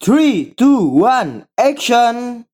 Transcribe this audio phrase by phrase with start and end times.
[0.00, 2.46] Three, two, one, action!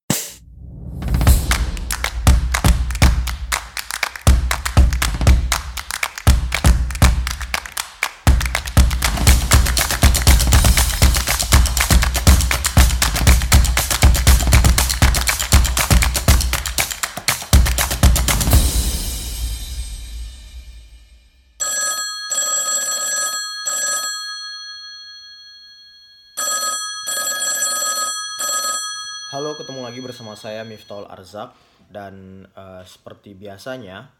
[30.38, 31.54] Saya Miftahul Arzak
[31.90, 34.10] dan eh, seperti biasanya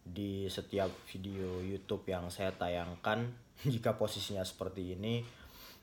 [0.00, 3.30] di setiap video YouTube yang saya tayangkan
[3.72, 5.22] jika posisinya seperti ini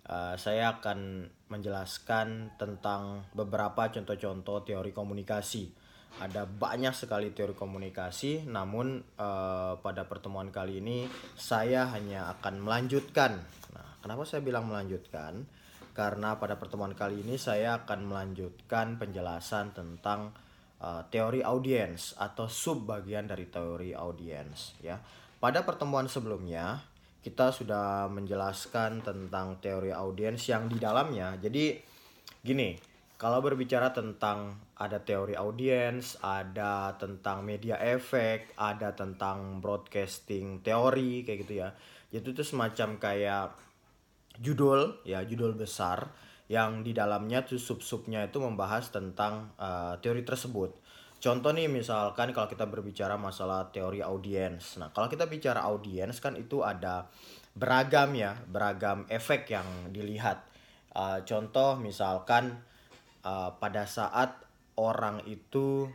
[0.05, 5.87] eh, saya akan menjelaskan tentang beberapa contoh-contoh teori komunikasi.
[6.17, 11.05] Ada banyak sekali teori komunikasi, namun eh, pada pertemuan kali ini
[11.37, 13.37] saya hanya akan melanjutkan.
[13.77, 15.45] Nah, kenapa saya bilang melanjutkan?
[15.97, 20.29] Karena pada pertemuan kali ini saya akan melanjutkan penjelasan tentang
[20.77, 25.01] uh, teori audiens atau sub bagian dari teori audiens ya.
[25.41, 26.85] Pada pertemuan sebelumnya
[27.25, 31.33] kita sudah menjelaskan tentang teori audiens yang di dalamnya.
[31.41, 31.81] Jadi
[32.45, 32.77] gini,
[33.17, 41.39] kalau berbicara tentang ada teori audiens, ada tentang media efek, ada tentang broadcasting teori kayak
[41.41, 41.73] gitu ya.
[42.13, 43.66] Itu tuh semacam kayak
[44.41, 46.09] judul ya judul besar
[46.47, 50.71] yang di dalamnya tuh sub-subnya itu membahas tentang uh, teori tersebut.
[51.17, 54.79] Contoh nih misalkan kalau kita berbicara masalah teori audiens.
[54.79, 57.09] Nah, kalau kita bicara audiens kan itu ada
[57.57, 60.45] beragam ya, beragam efek yang dilihat.
[60.93, 62.61] Uh, contoh misalkan
[63.25, 64.39] uh, pada saat
[64.77, 65.89] orang itu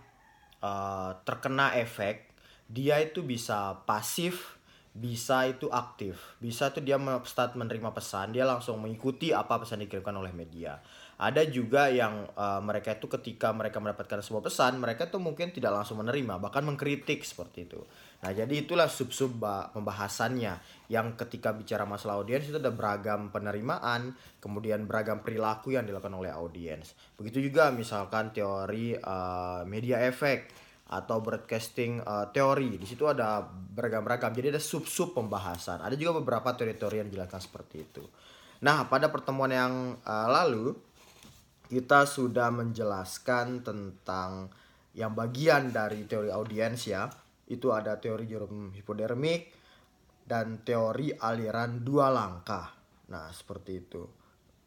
[0.60, 2.28] uh, terkena efek,
[2.66, 4.58] dia itu bisa pasif
[4.92, 6.36] bisa itu aktif.
[6.36, 10.76] Bisa tuh dia start menerima pesan dia langsung mengikuti apa pesan dikirimkan oleh media.
[11.16, 15.72] Ada juga yang uh, mereka itu ketika mereka mendapatkan sebuah pesan mereka tuh mungkin tidak
[15.72, 17.80] langsung menerima bahkan mengkritik seperti itu.
[18.20, 19.40] Nah jadi itulah sub sub
[19.72, 20.84] pembahasannya.
[20.92, 24.12] Yang ketika bicara masalah audiens itu ada beragam penerimaan
[24.44, 26.92] kemudian beragam perilaku yang dilakukan oleh audiens.
[27.16, 30.61] Begitu juga misalkan teori uh, media efek
[30.92, 32.76] atau broadcasting uh, teori.
[32.76, 34.36] Di situ ada beragam-ragam.
[34.36, 35.80] Jadi ada sub-sub pembahasan.
[35.80, 38.04] Ada juga beberapa teori-teori yang dijelaskan seperti itu.
[38.62, 40.76] Nah, pada pertemuan yang uh, lalu
[41.72, 44.52] kita sudah menjelaskan tentang
[44.92, 47.08] yang bagian dari teori audiens ya.
[47.48, 49.48] Itu ada teori jarum hipodermik
[50.28, 52.68] dan teori aliran dua langkah.
[53.08, 54.04] Nah, seperti itu.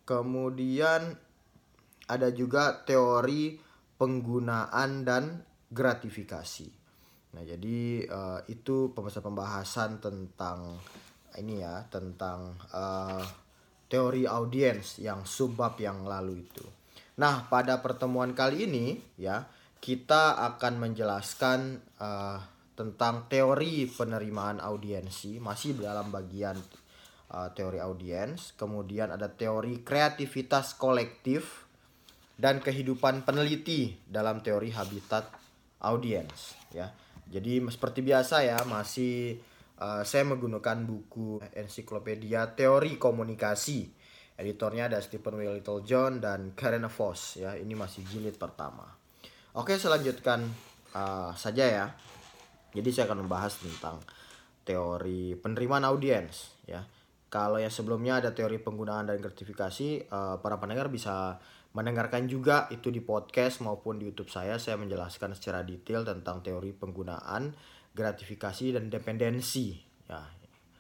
[0.06, 1.14] Kemudian
[2.09, 3.58] ada juga teori
[3.97, 6.70] penggunaan dan gratifikasi.
[7.36, 10.80] Nah, jadi uh, itu pembahasan-pembahasan tentang
[11.36, 13.20] ini ya, tentang uh,
[13.92, 16.66] teori audiens yang subbab yang lalu itu.
[17.20, 19.44] Nah, pada pertemuan kali ini ya,
[19.84, 21.59] kita akan menjelaskan
[22.00, 22.40] uh,
[22.76, 26.59] tentang teori penerimaan audiensi masih dalam bagian
[27.56, 31.68] teori audiens, kemudian ada teori kreativitas kolektif
[32.36, 35.45] dan kehidupan peneliti dalam teori habitat
[35.85, 36.90] audiens ya.
[37.25, 39.38] Jadi seperti biasa ya masih
[39.81, 43.90] uh, saya menggunakan buku ensiklopedia teori komunikasi.
[44.35, 47.56] Editornya ada Stephen Will Littlejohn dan Karen Voss ya.
[47.56, 48.84] Ini masih jilid pertama.
[49.56, 50.44] Oke, selanjutkan
[50.91, 51.85] uh, saja ya.
[52.75, 54.03] Jadi saya akan membahas tentang
[54.67, 56.84] teori penerimaan audiens ya.
[57.31, 61.40] Kalau yang sebelumnya ada teori penggunaan dan gratifikasi, uh, para pendengar bisa
[61.75, 66.72] mendengarkan juga itu di podcast maupun di YouTube saya saya menjelaskan secara detail tentang teori
[66.72, 67.52] penggunaan
[67.91, 69.75] gratifikasi dan dependensi
[70.08, 70.24] ya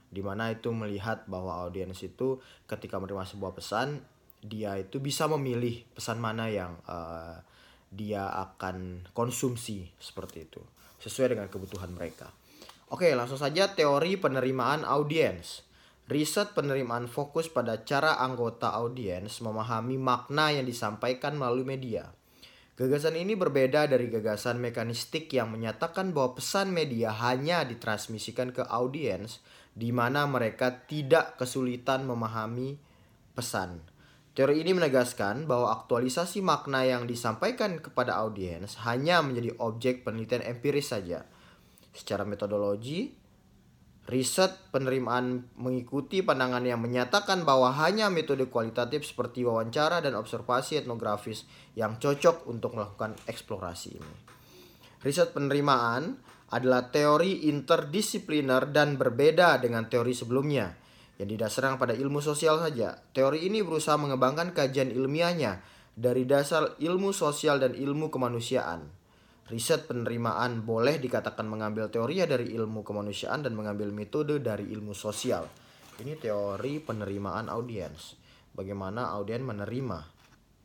[0.07, 2.39] di mana itu melihat bahwa audiens itu
[2.71, 3.99] ketika menerima sebuah pesan
[4.39, 7.43] dia itu bisa memilih pesan mana yang uh,
[7.91, 10.63] dia akan konsumsi seperti itu
[11.03, 12.31] sesuai dengan kebutuhan mereka.
[12.93, 15.65] Oke, langsung saja teori penerimaan audiens.
[16.05, 22.13] Riset penerimaan fokus pada cara anggota audiens memahami makna yang disampaikan melalui media.
[22.77, 29.41] Gagasan ini berbeda dari gagasan mekanistik yang menyatakan bahwa pesan media hanya ditransmisikan ke audiens
[29.73, 32.77] di mana mereka tidak kesulitan memahami
[33.33, 33.81] pesan.
[34.37, 40.93] Teori ini menegaskan bahwa aktualisasi makna yang disampaikan kepada audiens hanya menjadi objek penelitian empiris
[40.93, 41.25] saja.
[41.95, 43.24] Secara metodologi,
[44.05, 51.49] Riset penerimaan mengikuti pandangan yang menyatakan bahwa hanya metode kualitatif seperti wawancara dan observasi etnografis
[51.73, 54.15] yang cocok untuk melakukan eksplorasi ini.
[55.01, 56.21] Riset penerimaan
[56.53, 60.85] adalah teori interdisipliner dan berbeda dengan teori sebelumnya.
[61.15, 62.99] yang didasarkan pada ilmu sosial saja.
[63.15, 65.63] Teori ini berusaha mengembangkan kajian ilmiahnya
[65.95, 68.83] dari dasar ilmu sosial dan ilmu kemanusiaan.
[69.45, 75.45] Riset penerimaan boleh dikatakan mengambil teorinya dari ilmu kemanusiaan dan mengambil metode dari ilmu sosial.
[76.01, 78.17] Ini teori penerimaan audiens.
[78.57, 79.99] Bagaimana audiens menerima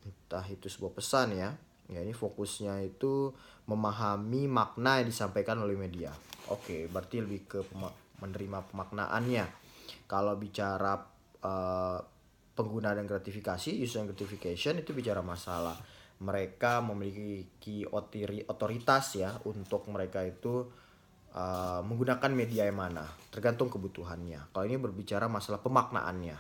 [0.01, 1.53] entah itu sebuah pesan ya.
[1.93, 3.37] Ya ini fokusnya itu
[3.69, 6.17] memahami makna yang disampaikan oleh media.
[6.49, 7.61] Oke, berarti lebih ke
[8.25, 9.45] menerima pemaknaannya.
[10.09, 10.97] Kalau bicara
[11.45, 11.99] uh,
[12.57, 17.89] pengguna dan gratifikasi, user gratification itu bicara masalah mereka memiliki
[18.47, 20.69] otoritas ya untuk mereka itu
[21.33, 24.53] uh, menggunakan media yang mana, tergantung kebutuhannya.
[24.53, 26.37] Kalau ini berbicara masalah pemaknaannya.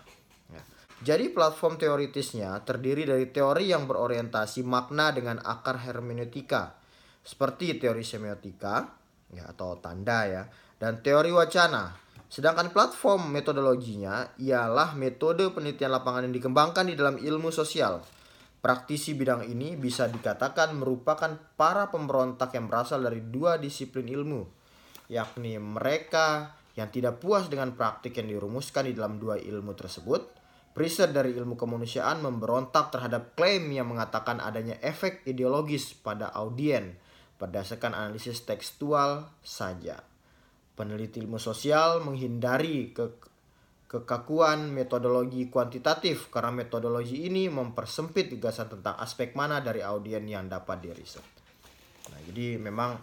[0.52, 0.62] Ya.
[1.00, 6.76] Jadi platform teoritisnya terdiri dari teori yang berorientasi makna dengan akar hermeneutika,
[7.24, 8.84] seperti teori semiotika
[9.32, 10.42] ya atau tanda ya,
[10.76, 17.50] dan teori wacana Sedangkan platform metodologinya ialah metode penelitian lapangan yang dikembangkan di dalam ilmu
[17.50, 17.98] sosial.
[18.60, 24.44] Praktisi bidang ini bisa dikatakan merupakan para pemberontak yang berasal dari dua disiplin ilmu,
[25.08, 30.36] yakni mereka yang tidak puas dengan praktik yang dirumuskan di dalam dua ilmu tersebut.
[30.76, 37.00] Riset dari ilmu kemanusiaan memberontak terhadap klaim yang mengatakan adanya efek ideologis pada audien
[37.40, 40.04] berdasarkan analisis tekstual saja.
[40.76, 43.29] Peneliti ilmu sosial menghindari ke
[43.90, 50.78] kekakuan metodologi kuantitatif karena metodologi ini mempersempit gagasan tentang aspek mana dari audien yang dapat
[50.78, 51.26] diriset.
[52.14, 52.94] Nah, jadi memang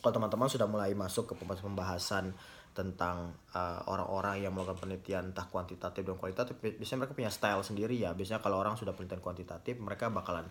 [0.00, 2.32] kalau teman-teman sudah mulai masuk ke pembahasan
[2.72, 7.60] tentang uh, orang-orang uh, yang melakukan penelitian entah kuantitatif dan kualitatif biasanya mereka punya style
[7.60, 8.16] sendiri ya.
[8.16, 10.48] Biasanya kalau orang sudah penelitian kuantitatif mereka bakalan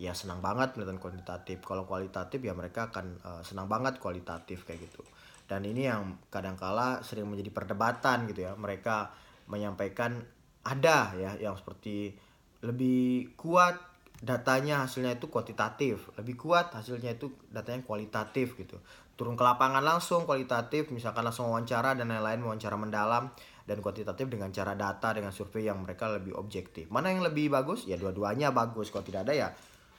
[0.00, 1.60] ya senang banget penelitian kuantitatif.
[1.60, 5.04] Kalau kualitatif ya mereka akan uh, senang banget kualitatif kayak gitu
[5.50, 8.54] dan ini yang kadangkala sering menjadi perdebatan gitu ya.
[8.54, 9.10] Mereka
[9.50, 10.22] menyampaikan
[10.62, 12.14] ada ya yang seperti
[12.62, 13.74] lebih kuat
[14.20, 18.78] datanya hasilnya itu kuantitatif lebih kuat hasilnya itu datanya kualitatif gitu.
[19.18, 23.32] Turun ke lapangan langsung kualitatif misalkan langsung wawancara dan lain-lain wawancara mendalam
[23.66, 26.86] dan kuantitatif dengan cara data dengan survei yang mereka lebih objektif.
[26.94, 27.88] Mana yang lebih bagus?
[27.90, 28.92] Ya dua-duanya bagus.
[28.92, 29.48] Kalau tidak ada ya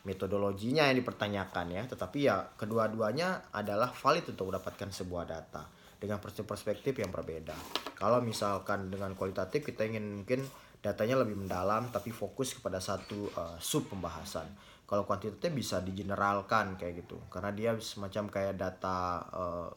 [0.03, 1.83] metodologinya yang dipertanyakan ya.
[1.85, 5.63] Tetapi ya kedua-duanya adalah valid untuk mendapatkan sebuah data
[6.01, 7.53] dengan perspektif yang berbeda.
[7.93, 10.41] Kalau misalkan dengan kualitatif kita ingin mungkin
[10.81, 14.49] datanya lebih mendalam tapi fokus kepada satu uh, sub pembahasan.
[14.89, 17.21] Kalau kuantitatif bisa digeneralkan kayak gitu.
[17.29, 19.69] Karena dia semacam kayak data uh,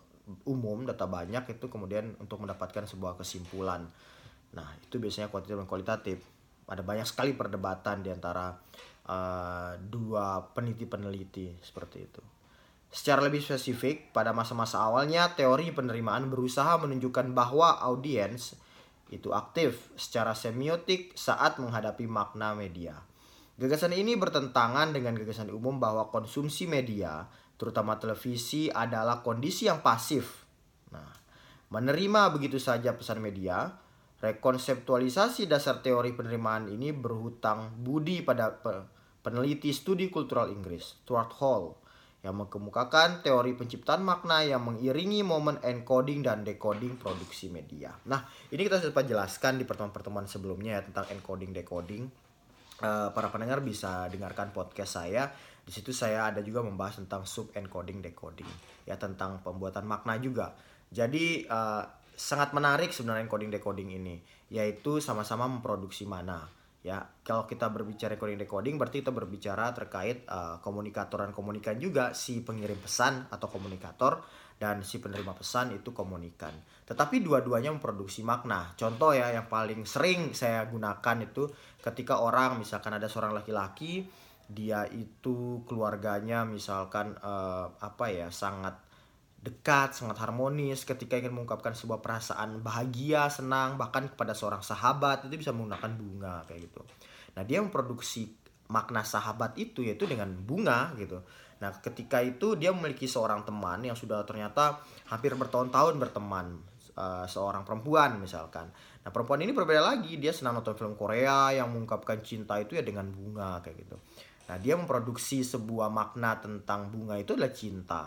[0.48, 3.84] umum data banyak itu kemudian untuk mendapatkan sebuah kesimpulan.
[4.56, 6.18] Nah itu biasanya kuantitatif dan kualitatif.
[6.64, 8.56] Ada banyak sekali perdebatan di antara
[9.08, 12.22] uh, dua peneliti-peneliti seperti itu.
[12.94, 18.54] Secara lebih spesifik, pada masa-masa awalnya teori penerimaan berusaha menunjukkan bahwa audiens
[19.10, 23.02] itu aktif secara semiotik saat menghadapi makna media.
[23.58, 27.26] Gagasan ini bertentangan dengan gagasan umum bahwa konsumsi media,
[27.58, 30.46] terutama televisi, adalah kondisi yang pasif.
[30.90, 31.10] Nah,
[31.70, 33.74] menerima begitu saja pesan media,
[34.22, 38.54] rekonseptualisasi dasar teori penerimaan ini berhutang budi pada
[39.24, 41.72] peneliti studi kultural Inggris, Stuart Hall,
[42.20, 47.92] yang mengemukakan teori penciptaan makna yang mengiringi momen encoding dan decoding produksi media.
[48.08, 52.04] Nah, ini kita sempat jelaskan di pertemuan-pertemuan sebelumnya ya tentang encoding decoding.
[52.84, 55.32] Uh, para pendengar bisa dengarkan podcast saya.
[55.64, 58.48] Di situ saya ada juga membahas tentang sub encoding decoding,
[58.84, 60.52] ya tentang pembuatan makna juga.
[60.93, 64.20] Jadi uh, sangat menarik sebenarnya encoding decoding ini,
[64.52, 70.60] yaitu sama-sama memproduksi mana ya kalau kita berbicara recording decoding berarti kita berbicara terkait uh,
[70.60, 72.12] komunikator dan komunikan juga.
[72.12, 74.20] Si pengirim pesan atau komunikator
[74.60, 76.53] dan si penerima pesan itu komunikan.
[76.84, 78.76] Tetapi dua-duanya memproduksi makna.
[78.76, 81.48] Contoh ya yang paling sering saya gunakan itu
[81.81, 84.05] ketika orang misalkan ada seorang laki-laki
[84.44, 88.76] dia itu keluarganya misalkan uh, apa ya sangat
[89.44, 95.36] dekat, sangat harmonis ketika ingin mengungkapkan sebuah perasaan bahagia, senang, bahkan kepada seorang sahabat itu
[95.36, 96.81] bisa menggunakan bunga kayak gitu.
[97.36, 98.32] Nah, dia memproduksi
[98.72, 101.20] makna sahabat itu yaitu dengan bunga gitu.
[101.60, 104.81] Nah, ketika itu dia memiliki seorang teman yang sudah ternyata
[105.13, 106.65] hampir bertahun-tahun berteman
[106.96, 108.72] uh, seorang perempuan misalkan.
[109.05, 112.82] Nah, perempuan ini berbeda lagi, dia senang nonton film Korea yang mengungkapkan cinta itu ya
[112.82, 113.96] dengan bunga kayak gitu.
[114.48, 118.03] Nah, dia memproduksi sebuah makna tentang bunga itu adalah cinta.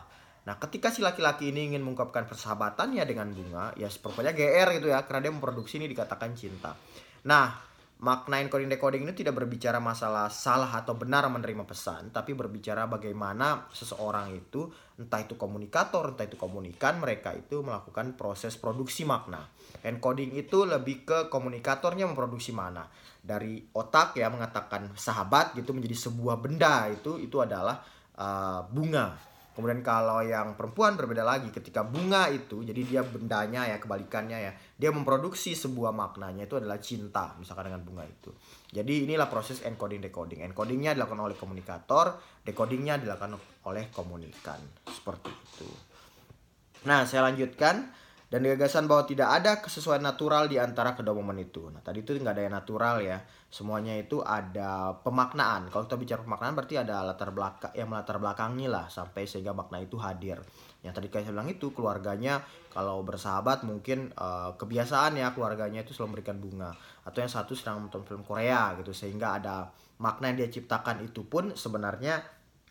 [0.47, 5.03] Nah, ketika si laki-laki ini ingin mengungkapkan persahabatannya dengan bunga, ya sepertinya GR gitu ya,
[5.03, 6.71] karena dia memproduksi ini dikatakan cinta.
[7.27, 7.51] Nah,
[7.99, 13.67] makna encoding decoding ini tidak berbicara masalah salah atau benar menerima pesan, tapi berbicara bagaimana
[13.75, 19.43] seseorang itu entah itu komunikator, entah itu komunikan, mereka itu melakukan proses produksi makna.
[19.83, 22.87] Encoding itu lebih ke komunikatornya memproduksi mana.
[23.19, 27.83] Dari otak ya mengatakan sahabat gitu menjadi sebuah benda itu itu adalah
[28.15, 29.26] uh, bunga
[29.57, 34.53] Kemudian kalau yang perempuan berbeda lagi ketika bunga itu jadi dia bendanya ya kebalikannya ya.
[34.77, 38.29] Dia memproduksi sebuah maknanya itu adalah cinta misalkan dengan bunga itu.
[38.69, 40.45] Jadi inilah proses encoding decoding.
[40.45, 43.33] Encodingnya dilakukan oleh komunikator, decodingnya dilakukan
[43.65, 44.61] oleh komunikan.
[44.85, 45.69] Seperti itu.
[46.85, 47.89] Nah, saya lanjutkan
[48.27, 51.71] dan gagasan bahwa tidak ada kesesuaian natural di antara kedua momen itu.
[51.71, 53.23] Nah, tadi itu nggak ada yang natural ya.
[53.47, 55.71] Semuanya itu ada pemaknaan.
[55.71, 59.79] Kalau kita bicara pemaknaan berarti ada latar belakang yang melatar belakangi lah sampai sehingga makna
[59.79, 60.43] itu hadir.
[60.83, 62.43] Yang tadi saya bilang itu keluarganya
[62.75, 66.71] kalau bersahabat mungkin uh, kebiasaan ya keluarganya itu selalu memberikan bunga
[67.07, 69.71] atau yang satu sedang menonton film Korea gitu sehingga ada
[70.03, 72.21] makna yang dia ciptakan itu pun sebenarnya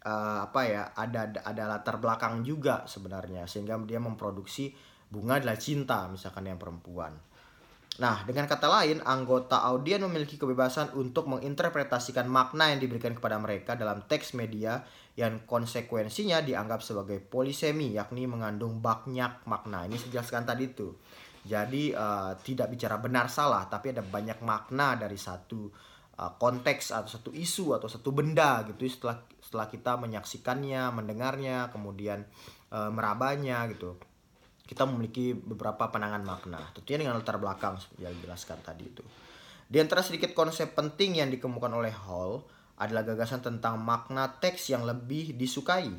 [0.05, 4.71] uh, apa ya ada ada latar belakang juga sebenarnya sehingga dia memproduksi
[5.07, 7.15] bunga adalah cinta misalkan yang perempuan.
[7.97, 13.73] Nah, dengan kata lain, anggota audien memiliki kebebasan untuk menginterpretasikan makna yang diberikan kepada mereka
[13.73, 14.85] dalam teks media
[15.17, 19.89] yang konsekuensinya dianggap sebagai polisemi, yakni mengandung banyak makna.
[19.89, 20.93] Ini saya jelaskan tadi itu.
[21.49, 25.73] Jadi uh, tidak bicara benar salah, tapi ada banyak makna dari satu
[26.21, 32.29] uh, konteks atau satu isu atau satu benda gitu setelah setelah kita menyaksikannya, mendengarnya, kemudian
[32.77, 33.97] uh, merabanya gitu
[34.67, 36.61] kita memiliki beberapa pandangan makna.
[36.75, 39.03] Tentunya dengan latar belakang yang dijelaskan tadi itu.
[39.67, 42.43] Di antara sedikit konsep penting yang dikemukakan oleh Hall
[42.77, 45.91] adalah gagasan tentang makna teks yang lebih disukai.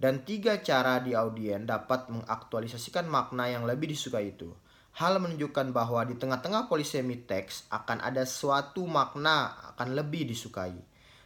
[0.00, 4.48] Dan tiga cara di audien dapat mengaktualisasikan makna yang lebih disukai itu.
[4.96, 10.74] Hal menunjukkan bahwa di tengah-tengah polisemi teks akan ada suatu makna akan lebih disukai.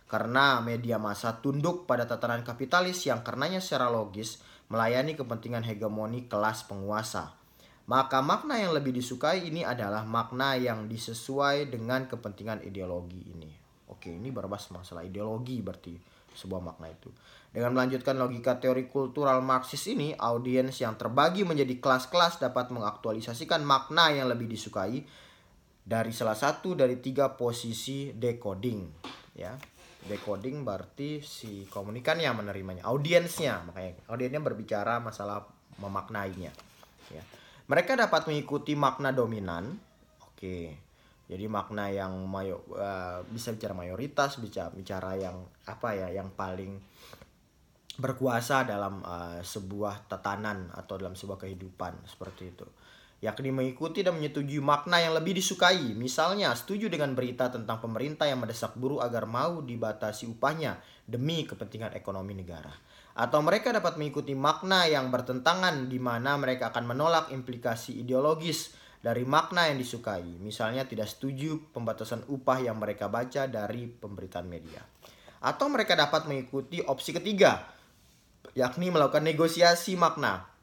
[0.05, 6.65] Karena media massa tunduk pada tatanan kapitalis yang karenanya secara logis melayani kepentingan hegemoni kelas
[6.69, 7.37] penguasa.
[7.85, 13.53] Maka makna yang lebih disukai ini adalah makna yang disesuai dengan kepentingan ideologi ini.
[13.93, 15.93] Oke, ini berbahas masalah ideologi berarti
[16.33, 17.13] sebuah makna itu.
[17.55, 24.11] Dengan melanjutkan logika teori kultural Marxis ini, audiens yang terbagi menjadi kelas-kelas dapat mengaktualisasikan makna
[24.11, 25.05] yang lebih disukai
[25.85, 28.91] dari salah satu dari tiga posisi decoding.
[29.39, 29.55] Ya,
[30.05, 33.65] decoding berarti si komunikan yang menerimanya audiensnya.
[33.69, 35.45] Makanya audiensnya berbicara masalah
[35.81, 36.53] memaknainya
[37.11, 37.23] ya.
[37.65, 39.75] Mereka dapat mengikuti makna dominan
[40.21, 40.57] oke.
[41.25, 46.77] Jadi makna yang mayo uh, bisa bicara mayoritas bisa bicara yang apa ya yang paling
[47.97, 52.67] berkuasa dalam uh, sebuah tatanan atau dalam sebuah kehidupan seperti itu
[53.25, 55.97] yakni mengikuti dan menyetujui makna yang lebih disukai.
[55.97, 60.77] Misalnya, setuju dengan berita tentang pemerintah yang mendesak buruh agar mau dibatasi upahnya
[61.09, 62.69] demi kepentingan ekonomi negara.
[63.17, 69.25] Atau mereka dapat mengikuti makna yang bertentangan di mana mereka akan menolak implikasi ideologis dari
[69.25, 70.37] makna yang disukai.
[70.45, 74.85] Misalnya tidak setuju pembatasan upah yang mereka baca dari pemberitaan media.
[75.41, 77.73] Atau mereka dapat mengikuti opsi ketiga,
[78.53, 80.54] yakni melakukan negosiasi makna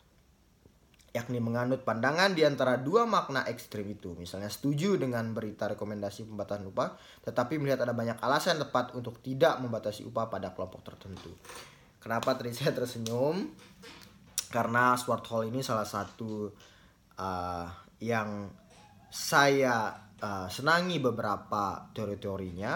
[1.11, 4.15] yakni menganut pandangan di antara dua makna ekstrim itu.
[4.15, 6.95] Misalnya setuju dengan berita rekomendasi pembatasan upah,
[7.27, 11.35] tetapi melihat ada banyak alasan tepat untuk tidak membatasi upah pada kelompok tertentu.
[11.99, 13.51] Kenapa tadi saya tersenyum?
[14.51, 16.47] Karena Swart Hall ini salah satu
[17.19, 17.67] uh,
[17.99, 18.47] yang
[19.11, 22.73] saya uh, senangi beberapa teori-teorinya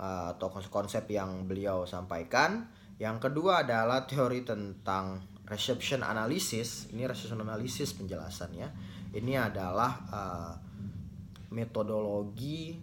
[0.00, 2.68] uh, atau konsep yang beliau sampaikan.
[2.98, 8.68] Yang kedua adalah teori tentang reception analysis ini reception analysis penjelasannya
[9.16, 10.52] ini adalah uh,
[11.52, 12.76] metodologi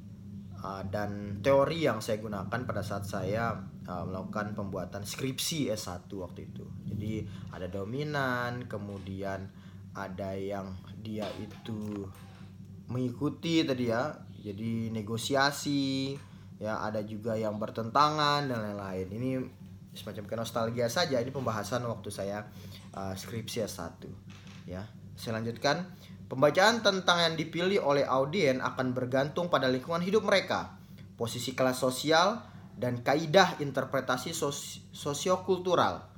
[0.57, 3.53] uh, dan teori yang saya gunakan pada saat saya
[3.85, 6.65] uh, melakukan pembuatan skripsi S1 waktu itu.
[6.89, 7.13] Jadi
[7.53, 9.45] ada dominan kemudian
[9.93, 10.73] ada yang
[11.05, 12.09] dia itu
[12.89, 14.13] mengikuti tadi ya
[14.45, 16.13] jadi negosiasi
[16.61, 19.07] ya ada juga yang bertentangan dan lain-lain.
[19.13, 19.31] Ini
[19.95, 22.45] semacam ke nostalgia saja ini pembahasan waktu saya
[22.93, 24.05] uh, skripsi S1
[24.67, 24.83] ya.
[25.15, 25.87] Saya lanjutkan.
[26.25, 30.73] Pembacaan tentang yang dipilih oleh audien akan bergantung pada lingkungan hidup mereka
[31.15, 32.41] posisi kelas sosial
[32.75, 36.11] dan kaidah interpretasi sos sosiokultural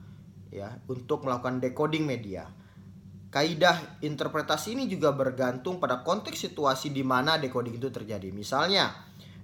[0.50, 2.50] ya untuk melakukan decoding media.
[3.27, 8.31] Kaidah interpretasi ini juga bergantung pada konteks situasi di mana decoding itu terjadi.
[8.31, 8.89] Misalnya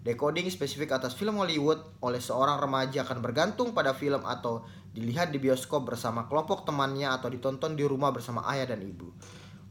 [0.04, 5.40] Decoding spesifik atas film Hollywood oleh seorang remaja akan bergantung pada film atau dilihat di
[5.40, 9.08] bioskop bersama kelompok temannya atau ditonton di rumah bersama ayah dan ibu.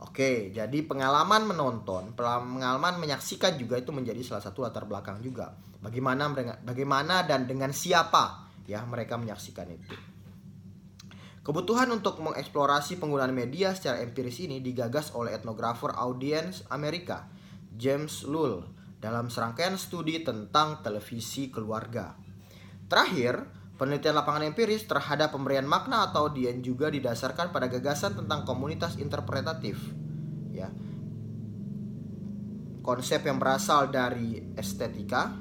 [0.02, 5.52] Oke, jadi pengalaman menonton, pengalaman menyaksikan juga itu menjadi salah satu latar belakang juga.
[5.84, 6.32] Bagaimana
[6.64, 9.94] bagaimana dan dengan siapa ya mereka menyaksikan itu.
[11.42, 17.26] Kebutuhan untuk mengeksplorasi penggunaan media secara empiris ini digagas oleh etnografer audiens Amerika,
[17.74, 18.62] James Lull,
[19.02, 22.14] dalam serangkaian studi tentang televisi keluarga.
[22.86, 23.42] Terakhir,
[23.74, 29.82] penelitian lapangan empiris terhadap pemberian makna atau audien juga didasarkan pada gagasan tentang komunitas interpretatif.
[30.54, 30.70] Ya.
[32.86, 35.34] Konsep yang berasal dari estetika,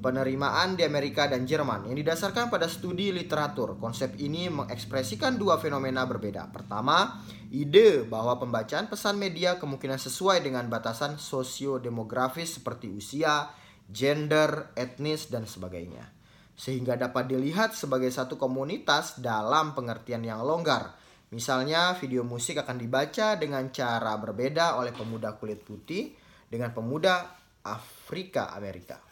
[0.00, 3.76] penerimaan di Amerika dan Jerman yang didasarkan pada studi literatur.
[3.76, 6.48] Konsep ini mengekspresikan dua fenomena berbeda.
[6.48, 7.20] Pertama,
[7.52, 13.52] ide bahwa pembacaan pesan media kemungkinan sesuai dengan batasan sosiodemografis seperti usia,
[13.86, 16.08] gender, etnis, dan sebagainya.
[16.56, 20.96] Sehingga dapat dilihat sebagai satu komunitas dalam pengertian yang longgar.
[21.30, 26.10] Misalnya, video musik akan dibaca dengan cara berbeda oleh pemuda kulit putih
[26.50, 29.09] dengan pemuda Afrika Amerika.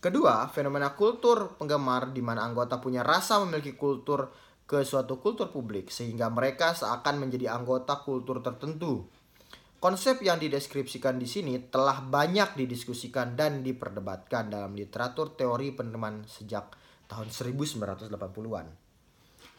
[0.00, 4.32] Kedua, fenomena kultur penggemar di mana anggota punya rasa memiliki kultur
[4.64, 9.04] ke suatu kultur publik sehingga mereka seakan menjadi anggota kultur tertentu.
[9.76, 16.72] Konsep yang dideskripsikan di sini telah banyak didiskusikan dan diperdebatkan dalam literatur teori penerimaan sejak
[17.04, 18.66] tahun 1980-an.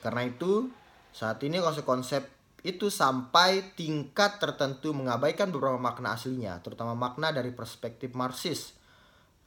[0.01, 0.73] Karena itu,
[1.13, 2.25] saat ini konsep-konsep
[2.65, 8.80] itu sampai tingkat tertentu mengabaikan beberapa makna aslinya, terutama makna dari perspektif Marxis.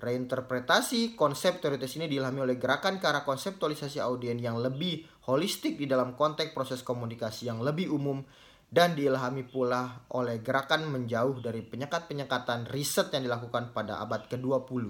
[0.04, 5.88] Reinterpretasi konsep teoritis ini diilhami oleh gerakan ke arah konseptualisasi audien yang lebih holistik di
[5.88, 8.20] dalam konteks proses komunikasi yang lebih umum
[8.68, 14.84] dan diilhami pula oleh gerakan menjauh dari penyekat-penyekatan riset yang dilakukan pada abad ke-20.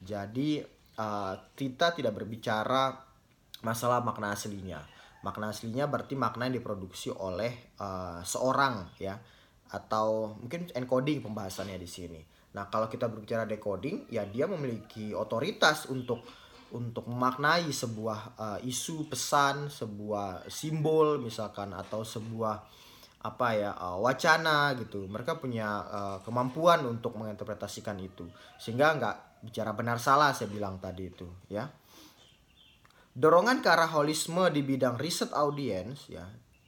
[0.00, 0.64] Jadi
[0.96, 2.96] uh, kita tidak berbicara
[3.60, 4.80] masalah makna aslinya.
[5.20, 9.18] Makna aslinya berarti makna yang diproduksi oleh uh, seorang ya
[9.74, 12.20] atau mungkin encoding pembahasannya di sini.
[12.56, 16.24] Nah, kalau kita berbicara decoding ya dia memiliki otoritas untuk
[16.72, 22.64] untuk memaknai sebuah uh, isu pesan, sebuah simbol misalkan atau sebuah
[23.22, 25.04] apa ya uh, wacana gitu.
[25.04, 28.24] Mereka punya uh, kemampuan untuk menginterpretasikan itu.
[28.56, 31.68] Sehingga nggak bicara benar salah saya bilang tadi itu ya.
[33.16, 36.24] Dorongan ke arah holisme di bidang riset audiens ya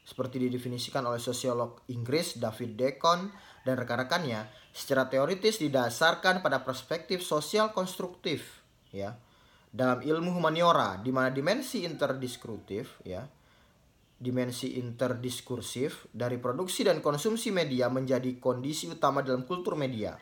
[0.09, 3.29] seperti didefinisikan oleh sosiolog Inggris David Deacon
[3.69, 9.13] dan rekan-rekannya secara teoritis didasarkan pada perspektif sosial konstruktif ya
[9.69, 13.29] dalam ilmu humaniora di mana dimensi interdiskursif ya
[14.19, 20.19] dimensi interdiskursif dari produksi dan konsumsi media menjadi kondisi utama dalam kultur media.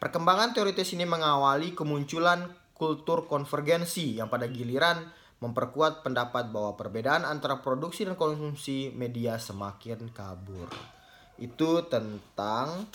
[0.00, 5.04] Perkembangan teoritis ini mengawali kemunculan kultur konvergensi yang pada giliran
[5.44, 10.93] memperkuat pendapat bahwa perbedaan antara produksi dan konsumsi media semakin kabur.
[11.38, 12.86] Itu tentang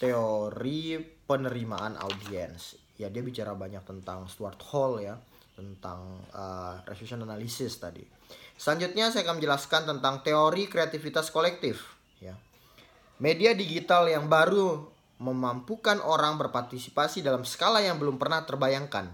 [0.00, 2.76] teori penerimaan audiens.
[2.96, 5.16] Ya dia bicara banyak tentang Stuart Hall ya,
[5.54, 8.04] tentang uh, revision analysis tadi.
[8.56, 11.82] Selanjutnya saya akan menjelaskan tentang teori kreativitas kolektif.
[12.22, 12.38] Ya.
[13.18, 19.10] Media digital yang baru memampukan orang berpartisipasi dalam skala yang belum pernah terbayangkan.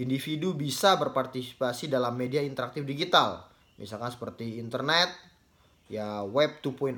[0.00, 3.44] Individu bisa berpartisipasi dalam media interaktif digital,
[3.76, 5.12] misalkan seperti internet,
[5.92, 6.96] ya web 2.0.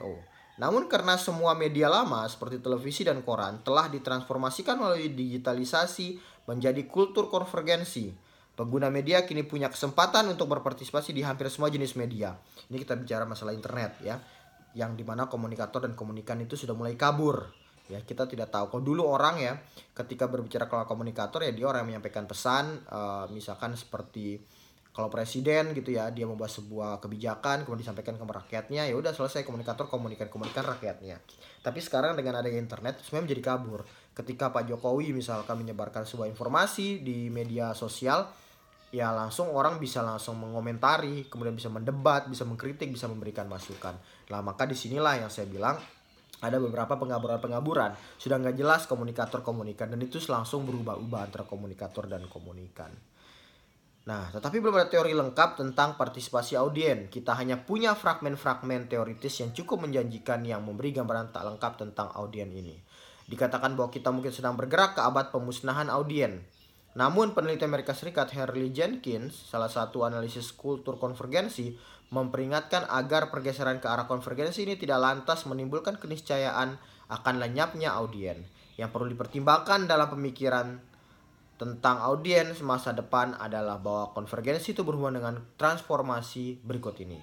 [0.60, 7.32] Namun karena semua media lama seperti televisi dan koran telah ditransformasikan melalui digitalisasi menjadi kultur
[7.32, 8.12] konvergensi,
[8.52, 12.36] Pengguna media kini punya kesempatan untuk berpartisipasi di hampir semua jenis media.
[12.68, 14.20] Ini kita bicara masalah internet ya,
[14.76, 17.48] yang di mana komunikator dan komunikan itu sudah mulai kabur.
[17.88, 18.68] Ya kita tidak tahu.
[18.68, 19.56] Kalau dulu orang ya,
[19.96, 24.44] ketika berbicara kalau komunikator ya dia orang yang menyampaikan pesan, uh, misalkan seperti
[24.92, 29.42] kalau presiden gitu ya dia membuat sebuah kebijakan kemudian disampaikan ke rakyatnya ya udah selesai
[29.42, 31.20] komunikator komunikan komunikan rakyatnya
[31.64, 33.80] tapi sekarang dengan adanya internet semuanya menjadi kabur
[34.12, 38.28] ketika Pak Jokowi misalkan menyebarkan sebuah informasi di media sosial
[38.92, 43.96] ya langsung orang bisa langsung mengomentari, kemudian bisa mendebat, bisa mengkritik, bisa memberikan masukan.
[44.28, 45.80] Nah maka di sinilah yang saya bilang
[46.44, 52.28] ada beberapa pengaburan-pengaburan sudah nggak jelas komunikator komunikan dan itu langsung berubah-ubah antara komunikator dan
[52.28, 52.92] komunikan.
[54.02, 57.06] Nah, tetapi belum ada teori lengkap tentang partisipasi audien.
[57.06, 62.50] Kita hanya punya fragmen-fragmen teoritis yang cukup menjanjikan yang memberi gambaran tak lengkap tentang audien
[62.50, 62.74] ini.
[63.30, 66.42] Dikatakan bahwa kita mungkin sedang bergerak ke abad pemusnahan audien.
[66.98, 71.72] Namun peneliti Amerika Serikat Harley Jenkins, salah satu analisis kultur konvergensi,
[72.12, 76.76] memperingatkan agar pergeseran ke arah konvergensi ini tidak lantas menimbulkan keniscayaan
[77.08, 78.44] akan lenyapnya audien.
[78.76, 80.91] Yang perlu dipertimbangkan dalam pemikiran
[81.62, 87.22] tentang audiens masa depan adalah bahwa konvergensi itu berhubungan dengan transformasi berikut ini.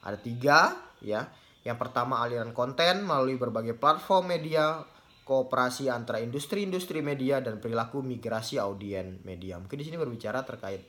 [0.00, 0.72] Ada tiga,
[1.04, 1.28] ya.
[1.68, 4.80] Yang pertama aliran konten melalui berbagai platform media,
[5.28, 9.60] kooperasi antara industri-industri media dan perilaku migrasi audien media.
[9.60, 10.84] Mungkin di sini berbicara terkait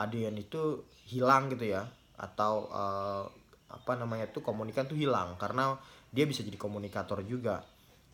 [0.00, 1.84] audien itu hilang gitu ya
[2.16, 3.24] atau uh,
[3.68, 5.76] apa namanya itu komunikan tuh hilang karena
[6.08, 7.64] dia bisa jadi komunikator juga.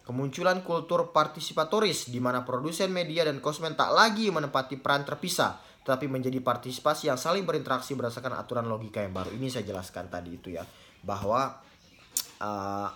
[0.05, 6.13] Kemunculan kultur partisipatoris di mana produsen media dan konsumen tak lagi menempati peran terpisah, tetapi
[6.13, 9.33] menjadi partisipasi yang saling berinteraksi berdasarkan aturan logika yang baru.
[9.33, 10.61] Ini saya jelaskan tadi itu ya,
[11.01, 11.57] bahwa
[12.45, 12.89] uh,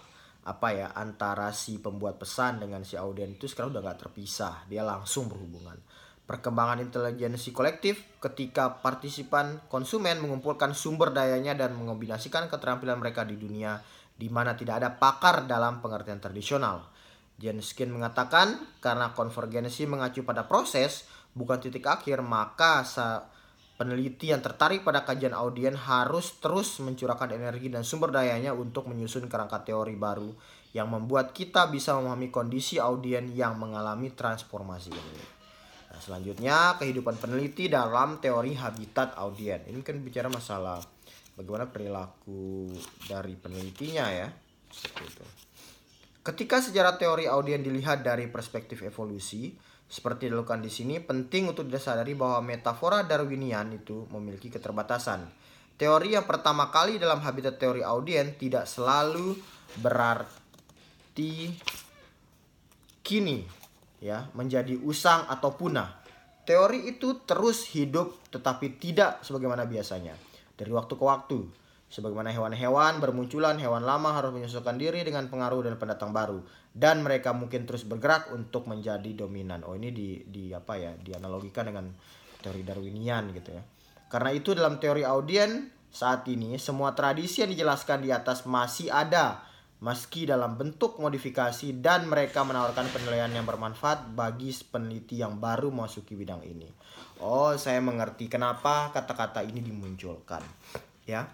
[0.44, 4.84] apa ya antara si pembuat pesan dengan si audien itu sekarang udah gak terpisah, dia
[4.84, 5.80] langsung berhubungan.
[6.28, 13.80] Perkembangan intelijensi kolektif ketika partisipan konsumen mengumpulkan sumber dayanya dan mengombinasikan keterampilan mereka di dunia
[14.12, 16.97] di mana tidak ada pakar dalam pengertian tradisional
[17.38, 21.06] Jenskin mengatakan karena konvergensi mengacu pada proses
[21.38, 22.82] bukan titik akhir maka
[23.78, 29.30] peneliti yang tertarik pada kajian audien harus terus mencurahkan energi dan sumber dayanya untuk menyusun
[29.30, 30.34] kerangka teori baru
[30.74, 35.22] yang membuat kita bisa memahami kondisi audien yang mengalami transformasi ini.
[35.88, 39.64] Nah, selanjutnya kehidupan peneliti dalam teori habitat audien.
[39.64, 40.82] Ini kan bicara masalah
[41.38, 42.68] bagaimana perilaku
[43.06, 44.28] dari penelitinya ya.
[44.68, 45.47] Seperti itu.
[46.28, 49.48] Ketika sejarah teori audien dilihat dari perspektif evolusi,
[49.88, 55.24] seperti dilakukan di sini, penting untuk disadari bahwa metafora Darwinian itu memiliki keterbatasan.
[55.80, 59.40] Teori yang pertama kali dalam habitat teori audien tidak selalu
[59.80, 61.48] berarti
[63.00, 63.48] kini
[64.04, 65.96] ya menjadi usang atau punah.
[66.44, 70.12] Teori itu terus hidup tetapi tidak sebagaimana biasanya
[70.60, 71.40] dari waktu ke waktu.
[71.88, 76.44] Sebagaimana hewan-hewan bermunculan, hewan lama harus menyesuaikan diri dengan pengaruh dan pendatang baru
[76.76, 79.64] dan mereka mungkin terus bergerak untuk menjadi dominan.
[79.64, 80.92] Oh, ini di di apa ya?
[81.00, 81.88] Dianalogikan dengan
[82.44, 83.62] teori Darwinian gitu ya.
[84.12, 89.40] Karena itu dalam teori audien saat ini semua tradisi yang dijelaskan di atas masih ada
[89.80, 96.12] meski dalam bentuk modifikasi dan mereka menawarkan penilaian yang bermanfaat bagi peneliti yang baru memasuki
[96.12, 96.68] bidang ini.
[97.24, 100.44] Oh, saya mengerti kenapa kata-kata ini dimunculkan.
[101.08, 101.24] Ya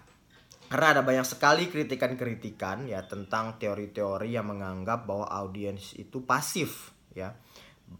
[0.65, 7.33] karena ada banyak sekali kritikan-kritikan ya tentang teori-teori yang menganggap bahwa audiens itu pasif ya.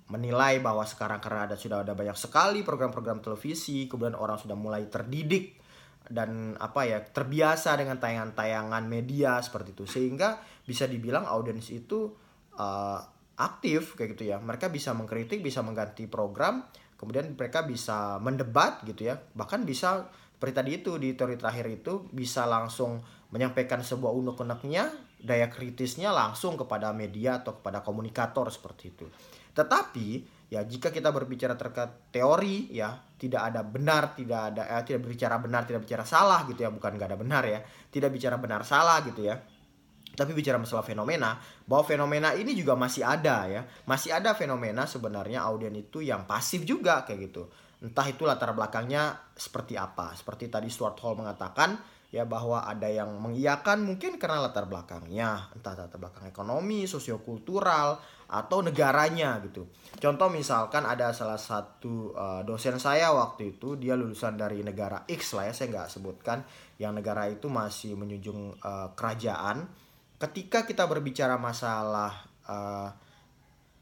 [0.10, 4.90] Menilai bahwa sekarang karena ada sudah ada banyak sekali program-program televisi kemudian orang sudah mulai
[4.90, 5.62] terdidik
[6.10, 9.86] dan apa ya terbiasa dengan tayangan-tayangan media seperti itu.
[9.86, 12.18] Sehingga bisa dibilang audiens itu
[12.58, 13.00] uh,
[13.38, 14.42] aktif kayak gitu ya.
[14.42, 19.22] Mereka bisa mengkritik bisa mengganti program kemudian mereka bisa mendebat gitu ya.
[19.22, 20.10] Bahkan bisa
[20.46, 23.02] seperti tadi itu di teori terakhir itu bisa langsung
[23.34, 29.10] menyampaikan sebuah unek-uneknya daya kritisnya langsung kepada media atau kepada komunikator seperti itu.
[29.58, 30.22] Tetapi
[30.54, 35.42] ya jika kita berbicara terkait teori ya tidak ada benar tidak ada eh, tidak berbicara
[35.42, 39.02] benar tidak bicara salah gitu ya bukan nggak ada benar ya tidak bicara benar salah
[39.02, 39.42] gitu ya
[40.14, 45.42] tapi bicara masalah fenomena bahwa fenomena ini juga masih ada ya masih ada fenomena sebenarnya
[45.42, 47.50] audien itu yang pasif juga kayak gitu
[47.84, 50.16] entah itu latar belakangnya seperti apa.
[50.16, 51.76] Seperti tadi Stuart Hall mengatakan
[52.16, 58.64] ya bahwa ada yang mengiyakan mungkin karena latar belakangnya, entah latar belakang ekonomi, sosiokultural atau
[58.64, 59.70] negaranya gitu.
[60.00, 65.38] Contoh misalkan ada salah satu uh, dosen saya waktu itu dia lulusan dari negara X
[65.38, 66.42] lah ya saya nggak sebutkan
[66.82, 69.68] yang negara itu masih menjunjung uh, kerajaan.
[70.16, 72.90] Ketika kita berbicara masalah uh,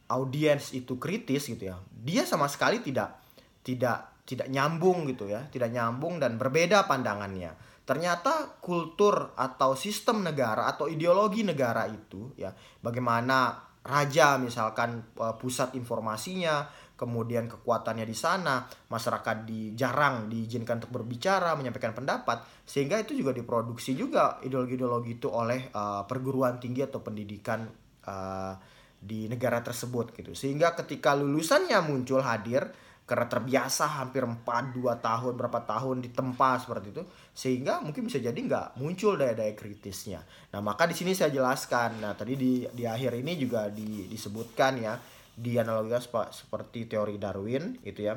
[0.10, 3.23] audiens itu kritis gitu ya, dia sama sekali tidak
[3.64, 7.52] tidak tidak nyambung gitu ya, tidak nyambung dan berbeda pandangannya.
[7.84, 15.76] Ternyata kultur atau sistem negara atau ideologi negara itu ya, bagaimana raja misalkan eh, pusat
[15.76, 16.64] informasinya,
[16.96, 23.36] kemudian kekuatannya di sana, masyarakat di jarang diizinkan untuk berbicara, menyampaikan pendapat, sehingga itu juga
[23.36, 27.68] diproduksi juga ideologi-ideologi itu oleh uh, perguruan tinggi atau pendidikan
[28.08, 28.56] uh,
[29.04, 30.32] di negara tersebut gitu.
[30.32, 32.72] Sehingga ketika lulusannya muncul hadir,
[33.04, 37.04] karena terbiasa hampir 4 2 tahun berapa tahun ditempa seperti itu
[37.36, 40.24] sehingga mungkin bisa jadi nggak muncul daya-daya kritisnya.
[40.56, 42.00] Nah, maka di sini saya jelaskan.
[42.00, 44.96] Nah, tadi di di akhir ini juga di, disebutkan ya
[45.34, 48.16] di analogikan seperti teori Darwin gitu ya.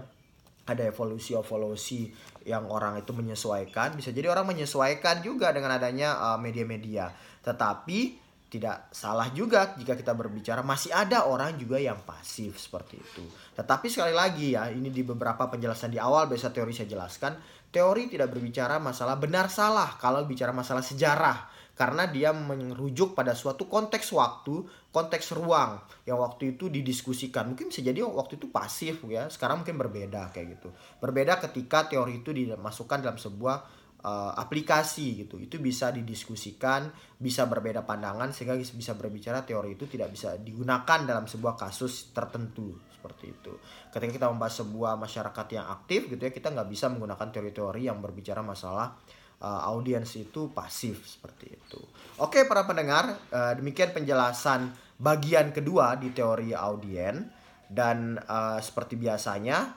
[0.66, 2.10] Ada evolusi-evolusi
[2.42, 7.14] yang orang itu menyesuaikan, bisa jadi orang menyesuaikan juga dengan adanya uh, media-media.
[7.46, 13.24] Tetapi tidak salah juga jika kita berbicara masih ada orang juga yang pasif seperti itu.
[13.58, 17.34] Tetapi sekali lagi ya, ini di beberapa penjelasan di awal biasa teori saya jelaskan,
[17.74, 23.68] teori tidak berbicara masalah benar salah kalau bicara masalah sejarah karena dia merujuk pada suatu
[23.68, 25.76] konteks waktu, konteks ruang
[26.08, 27.52] yang waktu itu didiskusikan.
[27.52, 30.72] Mungkin bisa jadi waktu itu pasif ya, sekarang mungkin berbeda kayak gitu.
[31.04, 33.75] Berbeda ketika teori itu dimasukkan dalam sebuah
[34.06, 35.42] uh, aplikasi gitu.
[35.42, 36.86] Itu bisa didiskusikan
[37.18, 42.78] bisa berbeda pandangan sehingga bisa berbicara teori itu tidak bisa digunakan dalam sebuah kasus tertentu
[42.94, 43.52] seperti itu.
[43.90, 47.98] Ketika kita membahas sebuah masyarakat yang aktif gitu ya kita nggak bisa menggunakan teori-teori yang
[47.98, 48.94] berbicara masalah
[49.42, 51.80] uh, audiens itu pasif seperti itu.
[52.22, 54.70] Oke para pendengar uh, demikian penjelasan
[55.02, 57.42] bagian kedua di teori audien.
[57.66, 59.74] Dan uh, seperti biasanya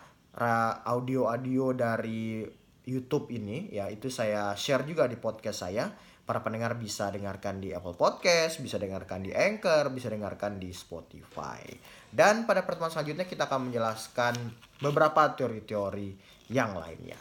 [0.85, 2.45] audio-audio dari
[2.89, 5.85] YouTube ini ya itu saya share juga di podcast saya.
[6.29, 11.65] Para pendengar bisa dengarkan di Apple Podcast, bisa dengarkan di Anchor, bisa dengarkan di Spotify.
[12.05, 14.37] Dan pada pertemuan selanjutnya kita akan menjelaskan
[14.77, 16.13] beberapa teori-teori
[16.53, 17.17] yang lainnya.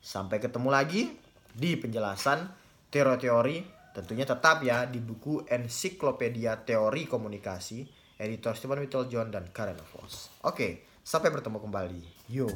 [0.00, 1.12] Sampai ketemu lagi
[1.52, 2.48] di penjelasan
[2.88, 3.56] teori-teori
[3.92, 7.84] tentunya tetap ya di buku Ensiklopedia Teori Komunikasi
[8.16, 10.32] editor Stephen Whittle John dan Karen Voss.
[10.44, 12.02] Oke, sampai bertemu kembali.
[12.32, 12.48] Yo.